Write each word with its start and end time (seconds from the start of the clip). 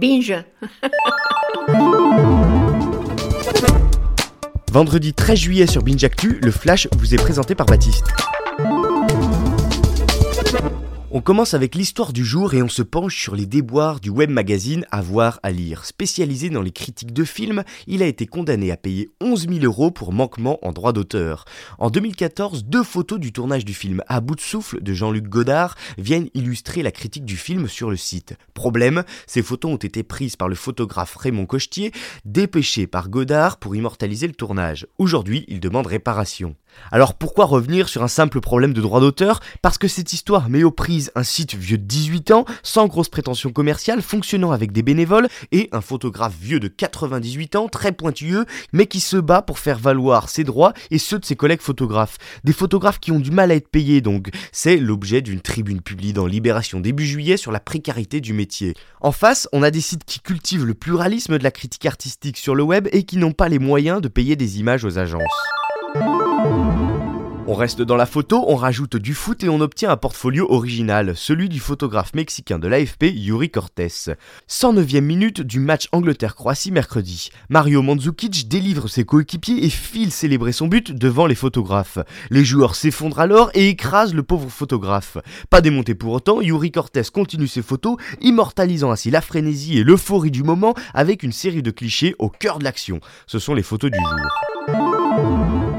Binge. 0.00 0.34
Vendredi 4.72 5.12
13 5.12 5.38
juillet 5.38 5.66
sur 5.66 5.82
Binge 5.82 6.02
Actu, 6.04 6.38
le 6.42 6.50
Flash 6.50 6.88
vous 6.96 7.14
est 7.14 7.18
présenté 7.18 7.54
par 7.54 7.66
Baptiste. 7.66 8.06
On 11.12 11.20
commence 11.20 11.54
avec 11.54 11.74
l'histoire 11.74 12.12
du 12.12 12.24
jour 12.24 12.54
et 12.54 12.62
on 12.62 12.68
se 12.68 12.82
penche 12.82 13.20
sur 13.20 13.34
les 13.34 13.44
déboires 13.44 13.98
du 13.98 14.10
web 14.10 14.30
magazine 14.30 14.86
À 14.92 15.00
voir 15.00 15.40
à 15.42 15.50
lire. 15.50 15.84
Spécialisé 15.84 16.50
dans 16.50 16.62
les 16.62 16.70
critiques 16.70 17.12
de 17.12 17.24
films, 17.24 17.64
il 17.88 18.04
a 18.04 18.06
été 18.06 18.26
condamné 18.26 18.70
à 18.70 18.76
payer 18.76 19.10
11 19.20 19.48
000 19.48 19.64
euros 19.64 19.90
pour 19.90 20.12
manquement 20.12 20.64
en 20.64 20.70
droit 20.70 20.92
d'auteur. 20.92 21.46
En 21.80 21.90
2014, 21.90 22.64
deux 22.64 22.84
photos 22.84 23.18
du 23.18 23.32
tournage 23.32 23.64
du 23.64 23.74
film 23.74 24.04
À 24.06 24.20
bout 24.20 24.36
de 24.36 24.40
souffle 24.40 24.80
de 24.80 24.94
Jean-Luc 24.94 25.24
Godard 25.24 25.74
viennent 25.98 26.28
illustrer 26.34 26.84
la 26.84 26.92
critique 26.92 27.24
du 27.24 27.36
film 27.36 27.66
sur 27.66 27.90
le 27.90 27.96
site. 27.96 28.36
Problème, 28.54 29.02
ces 29.26 29.42
photos 29.42 29.72
ont 29.72 29.78
été 29.78 30.04
prises 30.04 30.36
par 30.36 30.48
le 30.48 30.54
photographe 30.54 31.16
Raymond 31.16 31.46
Cochetier, 31.46 31.90
dépêché 32.24 32.86
par 32.86 33.08
Godard 33.08 33.56
pour 33.56 33.74
immortaliser 33.74 34.28
le 34.28 34.34
tournage. 34.34 34.86
Aujourd'hui, 34.98 35.44
il 35.48 35.58
demande 35.58 35.88
réparation. 35.88 36.54
Alors 36.92 37.14
pourquoi 37.14 37.46
revenir 37.46 37.88
sur 37.88 38.04
un 38.04 38.08
simple 38.08 38.40
problème 38.40 38.72
de 38.72 38.80
droit 38.80 39.00
d'auteur? 39.00 39.40
Parce 39.62 39.76
que 39.76 39.88
cette 39.88 40.12
histoire 40.12 40.48
met 40.48 40.62
aux 40.62 40.70
un 41.14 41.22
site 41.22 41.54
vieux 41.54 41.78
de 41.78 41.84
18 41.84 42.30
ans, 42.32 42.44
sans 42.62 42.86
grosse 42.86 43.08
prétention 43.08 43.50
commerciale, 43.50 44.02
fonctionnant 44.02 44.52
avec 44.52 44.72
des 44.72 44.82
bénévoles, 44.82 45.28
et 45.52 45.68
un 45.72 45.80
photographe 45.80 46.34
vieux 46.40 46.60
de 46.60 46.68
98 46.68 47.56
ans, 47.56 47.68
très 47.68 47.92
pointilleux, 47.92 48.44
mais 48.72 48.86
qui 48.86 49.00
se 49.00 49.16
bat 49.16 49.42
pour 49.42 49.58
faire 49.58 49.78
valoir 49.78 50.28
ses 50.28 50.44
droits 50.44 50.72
et 50.90 50.98
ceux 50.98 51.18
de 51.18 51.24
ses 51.24 51.36
collègues 51.36 51.60
photographes. 51.60 52.18
Des 52.44 52.52
photographes 52.52 53.00
qui 53.00 53.12
ont 53.12 53.20
du 53.20 53.30
mal 53.30 53.50
à 53.50 53.54
être 53.54 53.68
payés 53.68 54.00
donc. 54.00 54.30
C'est 54.52 54.76
l'objet 54.76 55.22
d'une 55.22 55.40
tribune 55.40 55.80
publiée 55.80 56.12
dans 56.12 56.26
Libération 56.26 56.80
début 56.80 57.06
juillet 57.06 57.36
sur 57.36 57.52
la 57.52 57.60
précarité 57.60 58.20
du 58.20 58.32
métier. 58.32 58.74
En 59.00 59.12
face, 59.12 59.48
on 59.52 59.62
a 59.62 59.70
des 59.70 59.80
sites 59.80 60.04
qui 60.04 60.20
cultivent 60.20 60.66
le 60.66 60.74
pluralisme 60.74 61.38
de 61.38 61.44
la 61.44 61.50
critique 61.50 61.86
artistique 61.86 62.36
sur 62.36 62.54
le 62.54 62.62
web 62.62 62.88
et 62.92 63.04
qui 63.04 63.16
n'ont 63.16 63.32
pas 63.32 63.48
les 63.48 63.58
moyens 63.58 64.00
de 64.00 64.08
payer 64.08 64.36
des 64.36 64.58
images 64.60 64.84
aux 64.84 64.98
agences. 64.98 65.59
On 67.52 67.54
reste 67.54 67.82
dans 67.82 67.96
la 67.96 68.06
photo, 68.06 68.44
on 68.46 68.54
rajoute 68.54 68.94
du 68.94 69.12
foot 69.12 69.42
et 69.42 69.48
on 69.48 69.60
obtient 69.60 69.90
un 69.90 69.96
portfolio 69.96 70.46
original, 70.50 71.16
celui 71.16 71.48
du 71.48 71.58
photographe 71.58 72.14
mexicain 72.14 72.60
de 72.60 72.68
l'AFP 72.68 73.06
Yuri 73.12 73.50
Cortés. 73.50 74.14
109e 74.48 75.00
minute 75.00 75.40
du 75.40 75.58
match 75.58 75.88
Angleterre-Croatie 75.90 76.70
mercredi. 76.70 77.30
Mario 77.48 77.82
Mandzukic 77.82 78.46
délivre 78.46 78.86
ses 78.86 79.04
coéquipiers 79.04 79.64
et 79.64 79.68
file 79.68 80.12
célébrer 80.12 80.52
son 80.52 80.68
but 80.68 80.92
devant 80.92 81.26
les 81.26 81.34
photographes. 81.34 81.98
Les 82.30 82.44
joueurs 82.44 82.76
s'effondrent 82.76 83.18
alors 83.18 83.50
et 83.54 83.68
écrasent 83.68 84.14
le 84.14 84.22
pauvre 84.22 84.48
photographe. 84.48 85.18
Pas 85.50 85.60
démonté 85.60 85.96
pour 85.96 86.12
autant, 86.12 86.40
Yuri 86.40 86.70
Cortés 86.70 87.02
continue 87.12 87.48
ses 87.48 87.62
photos, 87.62 87.96
immortalisant 88.20 88.92
ainsi 88.92 89.10
la 89.10 89.22
frénésie 89.22 89.76
et 89.76 89.82
l'euphorie 89.82 90.30
du 90.30 90.44
moment 90.44 90.74
avec 90.94 91.24
une 91.24 91.32
série 91.32 91.64
de 91.64 91.72
clichés 91.72 92.14
au 92.20 92.28
cœur 92.28 92.60
de 92.60 92.64
l'action. 92.64 93.00
Ce 93.26 93.40
sont 93.40 93.54
les 93.54 93.64
photos 93.64 93.90
du 93.90 93.98
jour. 93.98 95.69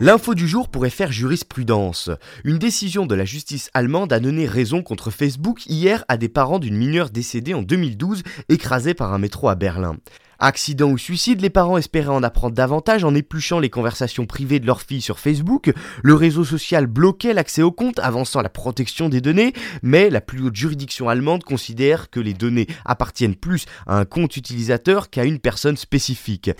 L'info 0.00 0.34
du 0.34 0.48
jour 0.48 0.68
pourrait 0.68 0.90
faire 0.90 1.12
jurisprudence. 1.12 2.10
Une 2.42 2.58
décision 2.58 3.06
de 3.06 3.14
la 3.14 3.24
justice 3.24 3.70
allemande 3.74 4.12
a 4.12 4.18
donné 4.18 4.44
raison 4.46 4.82
contre 4.82 5.10
Facebook 5.10 5.66
hier 5.66 6.04
à 6.08 6.16
des 6.16 6.28
parents 6.28 6.58
d'une 6.58 6.76
mineure 6.76 7.10
décédée 7.10 7.54
en 7.54 7.62
2012 7.62 8.24
écrasée 8.48 8.94
par 8.94 9.12
un 9.12 9.18
métro 9.18 9.48
à 9.48 9.54
Berlin. 9.54 9.96
Accident 10.40 10.90
ou 10.90 10.98
suicide, 10.98 11.40
les 11.40 11.48
parents 11.48 11.78
espéraient 11.78 12.08
en 12.08 12.24
apprendre 12.24 12.56
davantage 12.56 13.04
en 13.04 13.14
épluchant 13.14 13.60
les 13.60 13.70
conversations 13.70 14.26
privées 14.26 14.58
de 14.58 14.66
leur 14.66 14.82
fille 14.82 15.00
sur 15.00 15.20
Facebook. 15.20 15.72
Le 16.02 16.14
réseau 16.14 16.44
social 16.44 16.88
bloquait 16.88 17.32
l'accès 17.32 17.62
au 17.62 17.70
compte, 17.70 18.00
avançant 18.00 18.42
la 18.42 18.48
protection 18.48 19.08
des 19.08 19.20
données, 19.20 19.52
mais 19.82 20.10
la 20.10 20.20
plus 20.20 20.42
haute 20.42 20.56
juridiction 20.56 21.08
allemande 21.08 21.44
considère 21.44 22.10
que 22.10 22.20
les 22.20 22.34
données 22.34 22.66
appartiennent 22.84 23.36
plus 23.36 23.64
à 23.86 23.96
un 23.96 24.04
compte 24.04 24.36
utilisateur 24.36 25.08
qu'à 25.08 25.24
une 25.24 25.38
personne 25.38 25.76
spécifique. 25.76 26.50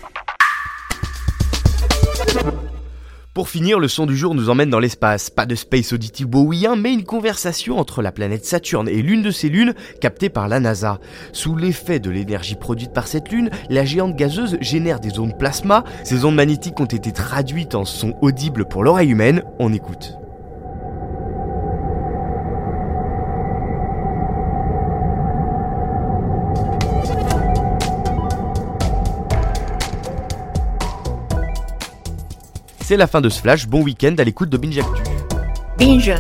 Pour 3.35 3.49
finir, 3.49 3.81
le 3.81 3.89
son 3.89 4.07
du 4.07 4.17
jour 4.17 4.33
nous 4.33 4.49
emmène 4.49 4.71
dans 4.71 4.79
l'espace. 4.79 5.29
Pas 5.29 5.45
de 5.45 5.57
Space 5.57 5.93
Oddity 5.93 6.25
bowien, 6.25 6.77
mais 6.77 6.93
une 6.93 7.03
conversation 7.03 7.81
entre 7.81 8.01
la 8.01 8.13
planète 8.13 8.45
Saturne 8.45 8.89
et 8.89 9.03
l'une 9.03 9.23
de 9.23 9.33
ses 9.33 9.49
lunes 9.49 9.75
captée 10.01 10.29
par 10.29 10.47
la 10.47 10.61
NASA. 10.61 11.01
Sous 11.33 11.57
l'effet 11.57 11.99
de 11.99 12.11
l'énergie 12.11 12.55
produite 12.55 12.93
par 12.93 13.09
cette 13.09 13.33
lune, 13.33 13.51
la 13.71 13.85
géante 13.85 14.15
gazeuse 14.15 14.57
génère 14.61 15.01
des 15.01 15.19
ondes 15.19 15.37
plasma. 15.37 15.83
Ces 16.05 16.25
ondes 16.25 16.37
magnétiques 16.37 16.79
ont 16.79 16.85
été 16.85 17.11
traduites 17.11 17.75
en 17.75 17.85
sons 17.85 18.15
audibles 18.23 18.67
pour 18.67 18.85
l'oreille 18.85 19.11
humaine. 19.11 19.43
On 19.59 19.73
écoute. 19.73 20.15
C'est 32.87 32.99
la 32.99 33.07
fin 33.07 33.23
de 33.23 33.31
ce 33.31 33.41
flash, 33.41 33.67
bon 33.67 33.83
week-end 33.83 34.15
à 34.19 34.25
l'écoute 34.25 34.51
de 34.51 34.59
Binge 34.59 34.77
Actu. 34.77 35.03
Binge. 35.79 36.13